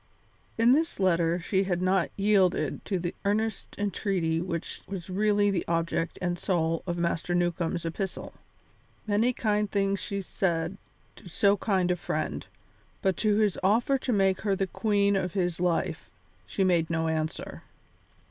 [0.57, 5.63] In this letter she had not yielded to the earnest entreaty which was really the
[5.67, 8.33] object and soul of Master Newcombe's epistle.
[9.05, 10.77] Many kind things she said
[11.17, 12.47] to so kind a friend,
[13.03, 16.09] but to his offer to make her the queen of his life
[16.47, 17.61] she made no answer.